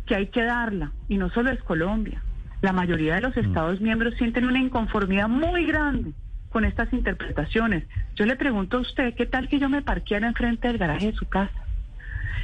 que 0.06 0.16
hay 0.16 0.28
que 0.28 0.44
darla, 0.44 0.92
y 1.08 1.18
no 1.18 1.30
solo 1.30 1.52
es 1.52 1.62
Colombia. 1.64 2.22
La 2.62 2.74
mayoría 2.74 3.16
de 3.16 3.22
los 3.22 3.38
Estados 3.38 3.80
miembros 3.82 4.16
sienten 4.16 4.46
una 4.46 4.60
inconformidad 4.60 5.30
muy 5.30 5.66
grande 5.66 6.12
con 6.50 6.66
estas 6.66 6.92
interpretaciones. 6.92 7.86
Yo 8.16 8.26
le 8.26 8.36
pregunto 8.36 8.78
a 8.78 8.82
usted, 8.82 9.14
¿qué 9.16 9.26
tal 9.26 9.48
que 9.48 9.60
yo 9.60 9.70
me 9.70 9.82
parqueara 9.82 10.28
enfrente 10.28 10.68
del 10.68 10.78
garaje 10.78 11.08
de 11.08 11.18
su 11.18 11.28
casa? 11.28 11.66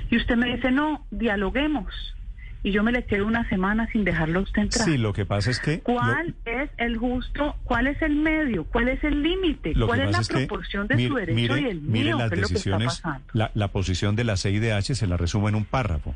Y 0.09 0.17
usted 0.17 0.37
me 0.37 0.55
dice, 0.55 0.71
no, 0.71 1.05
dialoguemos. 1.11 2.15
Y 2.63 2.71
yo 2.71 2.83
me 2.83 2.91
le 2.91 3.05
quedo 3.05 3.25
una 3.27 3.47
semana 3.49 3.87
sin 3.91 4.03
dejarlo 4.03 4.39
a 4.39 4.41
usted 4.43 4.63
entrar. 4.63 4.85
Sí, 4.85 4.97
lo 4.97 5.13
que 5.13 5.25
pasa 5.25 5.51
es 5.51 5.59
que... 5.59 5.79
¿Cuál 5.81 6.35
es 6.45 6.69
el 6.77 6.97
justo, 6.97 7.55
cuál 7.63 7.87
es 7.87 8.01
el 8.01 8.15
medio, 8.15 8.65
cuál 8.65 8.89
es 8.89 9.03
el 9.03 9.21
límite, 9.21 9.73
cuál 9.73 10.01
es 10.01 10.11
la 10.11 10.19
es 10.19 10.27
proporción 10.27 10.87
de 10.87 10.95
mire- 10.95 11.07
su 11.09 11.15
derecho 11.15 11.35
mire- 11.35 11.61
y 11.61 11.65
el 11.65 11.81
mire 11.81 12.05
mío? 12.05 12.17
las 12.17 12.29
¿Qué 12.29 12.35
es 12.35 12.41
lo 12.41 12.47
que 12.47 12.53
está 12.55 12.77
decisiones, 12.77 13.01
la, 13.33 13.51
la 13.53 13.67
posición 13.69 14.15
de 14.15 14.23
la 14.23 14.35
CIDH 14.37 14.95
se 14.95 15.07
la 15.07 15.17
resumo 15.17 15.47
en 15.49 15.55
un 15.55 15.65
párrafo. 15.65 16.15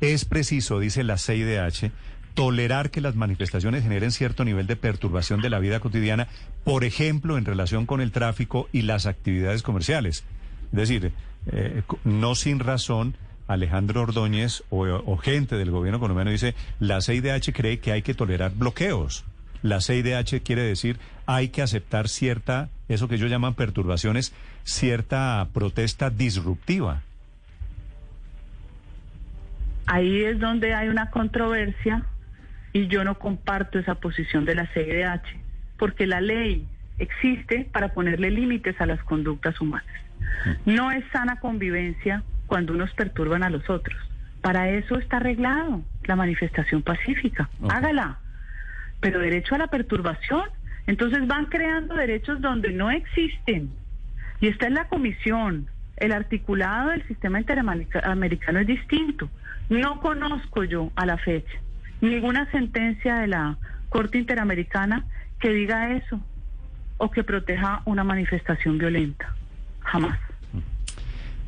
Es 0.00 0.24
preciso, 0.24 0.80
dice 0.80 1.04
la 1.04 1.18
CIDH, 1.18 1.92
tolerar 2.34 2.90
que 2.90 3.00
las 3.00 3.14
manifestaciones 3.14 3.82
generen 3.84 4.10
cierto 4.10 4.44
nivel 4.44 4.66
de 4.66 4.74
perturbación 4.76 5.40
de 5.40 5.50
la 5.50 5.60
vida 5.60 5.78
cotidiana, 5.80 6.26
por 6.64 6.82
ejemplo, 6.82 7.38
en 7.38 7.44
relación 7.44 7.86
con 7.86 8.00
el 8.00 8.10
tráfico 8.10 8.68
y 8.72 8.82
las 8.82 9.06
actividades 9.06 9.62
comerciales. 9.62 10.24
Es 10.72 10.76
decir, 10.78 11.12
eh, 11.46 11.82
no 12.02 12.34
sin 12.34 12.58
razón, 12.58 13.16
Alejandro 13.46 14.02
Ordóñez 14.02 14.62
o, 14.70 14.84
o 14.86 15.16
gente 15.16 15.56
del 15.56 15.70
gobierno 15.70 16.00
colombiano 16.00 16.30
dice, 16.30 16.54
la 16.80 17.00
CIDH 17.00 17.52
cree 17.52 17.78
que 17.78 17.92
hay 17.92 18.02
que 18.02 18.14
tolerar 18.14 18.52
bloqueos. 18.54 19.24
La 19.62 19.80
CIDH 19.80 20.42
quiere 20.42 20.62
decir 20.62 20.98
hay 21.26 21.48
que 21.48 21.62
aceptar 21.62 22.08
cierta, 22.08 22.68
eso 22.88 23.08
que 23.08 23.14
ellos 23.14 23.30
llaman 23.30 23.54
perturbaciones, 23.54 24.34
cierta 24.62 25.46
protesta 25.52 26.10
disruptiva. 26.10 27.02
Ahí 29.86 30.22
es 30.22 30.38
donde 30.38 30.74
hay 30.74 30.88
una 30.88 31.10
controversia 31.10 32.04
y 32.72 32.88
yo 32.88 33.04
no 33.04 33.18
comparto 33.18 33.78
esa 33.78 33.94
posición 33.94 34.44
de 34.44 34.54
la 34.54 34.66
CIDH, 34.66 35.24
porque 35.78 36.06
la 36.06 36.20
ley 36.20 36.66
existe 36.98 37.68
para 37.72 37.92
ponerle 37.94 38.30
límites 38.30 38.80
a 38.80 38.86
las 38.86 39.02
conductas 39.04 39.60
humanas. 39.60 39.86
No 40.64 40.90
es 40.90 41.04
sana 41.12 41.38
convivencia 41.38 42.22
cuando 42.46 42.72
unos 42.72 42.92
perturban 42.94 43.42
a 43.42 43.50
los 43.50 43.68
otros. 43.70 43.98
Para 44.40 44.68
eso 44.70 44.98
está 44.98 45.18
arreglado 45.18 45.82
la 46.04 46.16
manifestación 46.16 46.82
pacífica. 46.82 47.48
Ok. 47.60 47.72
Hágala. 47.72 48.18
Pero 49.00 49.20
derecho 49.20 49.54
a 49.54 49.58
la 49.58 49.68
perturbación, 49.68 50.44
entonces 50.86 51.26
van 51.26 51.46
creando 51.46 51.94
derechos 51.94 52.40
donde 52.40 52.72
no 52.72 52.90
existen. 52.90 53.70
Y 54.40 54.48
está 54.48 54.66
en 54.66 54.74
la 54.74 54.88
comisión. 54.88 55.66
El 55.96 56.12
articulado 56.12 56.90
del 56.90 57.06
sistema 57.06 57.38
interamericano 57.40 58.58
es 58.58 58.66
distinto. 58.66 59.30
No 59.68 60.00
conozco 60.00 60.64
yo 60.64 60.90
a 60.96 61.06
la 61.06 61.16
fecha 61.18 61.58
ninguna 62.00 62.50
sentencia 62.50 63.16
de 63.16 63.26
la 63.28 63.56
Corte 63.88 64.18
Interamericana 64.18 65.04
que 65.40 65.50
diga 65.50 65.92
eso 65.92 66.20
o 66.96 67.10
que 67.10 67.24
proteja 67.24 67.82
una 67.84 68.04
manifestación 68.04 68.78
violenta. 68.78 69.34
Jamás. 69.80 70.18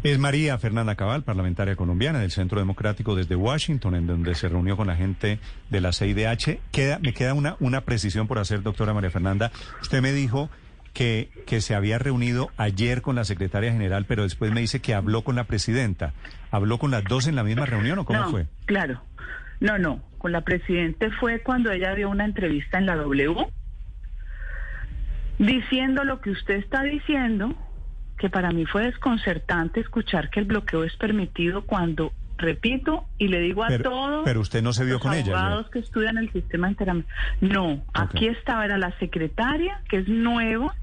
Es 0.07 0.21
María 0.21 0.57
Fernanda 0.57 0.95
Cabal, 0.95 1.25
parlamentaria 1.25 1.75
colombiana 1.75 2.21
del 2.21 2.31
Centro 2.31 2.61
Democrático 2.61 3.17
desde 3.17 3.35
Washington, 3.35 3.97
en 3.97 4.07
donde 4.07 4.37
se 4.37 4.49
reunió 4.49 4.77
con 4.77 4.87
la 4.87 4.95
gente 4.95 5.41
de 5.69 5.81
la 5.81 5.93
CIDH. 5.93 6.61
Queda, 6.71 7.01
me 7.01 7.13
queda 7.13 7.35
una, 7.35 7.57
una 7.59 7.81
precisión 7.81 8.29
por 8.29 8.39
hacer, 8.39 8.63
doctora 8.63 8.95
María 8.95 9.11
Fernanda. 9.11 9.51
Usted 9.83 10.01
me 10.03 10.13
dijo 10.13 10.49
que, 10.93 11.29
que 11.45 11.61
se 11.61 11.75
había 11.75 11.99
reunido 11.99 12.53
ayer 12.57 13.03
con 13.03 13.17
la 13.17 13.25
secretaria 13.25 13.73
general, 13.73 14.05
pero 14.07 14.23
después 14.23 14.53
me 14.53 14.61
dice 14.61 14.79
que 14.79 14.95
habló 14.95 15.23
con 15.23 15.35
la 15.35 15.43
presidenta. 15.43 16.13
¿Habló 16.53 16.79
con 16.79 16.93
las 16.93 17.03
dos 17.03 17.27
en 17.27 17.35
la 17.35 17.43
misma 17.43 17.67
reunión 17.67 17.99
o 17.99 18.05
cómo 18.05 18.21
no, 18.21 18.31
fue? 18.31 18.47
Claro. 18.67 19.03
No, 19.59 19.77
no. 19.77 20.01
Con 20.19 20.31
la 20.31 20.43
presidente 20.43 21.11
fue 21.19 21.41
cuando 21.41 21.73
ella 21.73 21.97
dio 21.97 22.11
una 22.11 22.27
entrevista 22.27 22.79
en 22.79 22.87
la 22.87 22.95
W 22.95 23.49
diciendo 25.39 26.05
lo 26.05 26.21
que 26.21 26.31
usted 26.31 26.55
está 26.55 26.85
diciendo, 26.85 27.57
que 28.19 28.31
para 28.31 28.51
mí 28.51 28.65
fue 28.67 28.85
desconcertante 28.85 29.81
escuchar 29.81 30.31
que 30.31 30.41
el 30.41 30.47
bloqueo 30.47 30.85
es 30.85 30.97
permitido 30.97 31.63
cuando, 31.67 32.13
repito, 32.39 33.05
y 33.19 33.29
le 33.29 33.41
digo 33.41 33.63
a 33.65 33.69
Pero- 33.69 33.91
todos 33.91 34.23
pero 34.25 34.41
usted 34.41 34.63
no 34.63 34.73
se 34.73 34.85
vio 34.85 34.95
los 34.95 35.03
con 35.03 35.13
ella 35.15 35.39
abogados 35.39 35.71
que 35.71 35.79
estudian 35.81 36.17
el 36.19 36.31
sistema 36.33 36.69
interamericano. 36.71 37.17
No, 37.41 37.85
aquí 37.95 38.27
estaba, 38.29 38.65
era 38.65 38.79
la 38.79 38.93
secretaria, 38.99 39.81
que 39.89 39.99
es 39.99 40.09
nueva, 40.09 40.75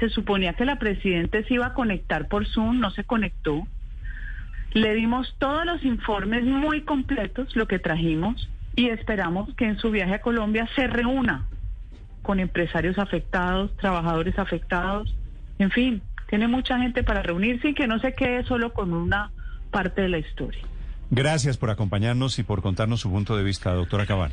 se 0.00 0.08
suponía 0.08 0.54
que 0.54 0.64
la 0.64 0.76
presidenta 0.78 1.42
se 1.44 1.54
iba 1.54 1.66
a 1.66 1.74
conectar 1.74 2.26
por 2.28 2.46
Zoom, 2.46 2.80
no 2.80 2.90
se 2.90 3.04
conectó. 3.04 3.66
Le 4.72 4.94
dimos 4.94 5.34
todos 5.38 5.64
los 5.66 5.84
informes 5.84 6.44
muy 6.44 6.82
completos, 6.82 7.54
lo 7.56 7.66
que 7.66 7.78
trajimos, 7.78 8.48
y 8.76 8.88
esperamos 8.88 9.52
que 9.56 9.66
en 9.66 9.78
su 9.78 9.90
viaje 9.90 10.14
a 10.14 10.20
Colombia 10.20 10.68
se 10.76 10.86
reúna 10.86 11.46
con 12.22 12.38
empresarios 12.38 12.98
afectados, 12.98 13.76
trabajadores 13.78 14.38
afectados, 14.38 15.14
en 15.58 15.70
fin, 15.70 16.02
tiene 16.30 16.48
mucha 16.48 16.78
gente 16.78 17.02
para 17.02 17.22
reunirse 17.22 17.70
y 17.70 17.74
que 17.74 17.86
no 17.86 17.98
se 17.98 18.14
quede 18.14 18.44
solo 18.44 18.72
con 18.72 18.94
una 18.94 19.32
parte 19.70 20.02
de 20.02 20.08
la 20.08 20.18
historia. 20.18 20.62
Gracias 21.10 21.56
por 21.56 21.70
acompañarnos 21.70 22.38
y 22.38 22.44
por 22.44 22.62
contarnos 22.62 23.00
su 23.00 23.10
punto 23.10 23.36
de 23.36 23.42
vista, 23.42 23.74
doctora 23.74 24.06
Cabal. 24.06 24.32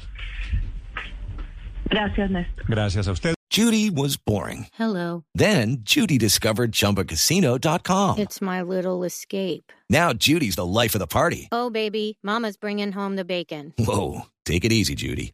Gracias, 1.90 2.30
Néstor. 2.30 2.66
Gracias 2.68 3.08
a 3.08 3.12
usted. 3.12 3.34
Judy 3.50 3.90
was 3.90 4.18
boring. 4.18 4.68
Hello. 4.78 5.24
Then 5.34 5.78
Judy 5.82 6.20
discovered 6.20 6.72
ChumbaCasino.com. 6.74 8.20
It's 8.20 8.42
my 8.42 8.62
little 8.62 9.04
escape. 9.04 9.72
Now 9.90 10.14
Judy's 10.14 10.56
the 10.56 10.66
life 10.66 10.94
of 10.94 11.00
the 11.00 11.08
party. 11.08 11.48
Oh, 11.52 11.72
baby, 11.72 12.20
Mama's 12.22 12.58
bringing 12.58 12.92
home 12.92 13.16
the 13.16 13.26
bacon. 13.26 13.74
Whoa, 13.80 14.28
take 14.46 14.64
it 14.66 14.72
easy, 14.72 14.94
Judy. 14.94 15.34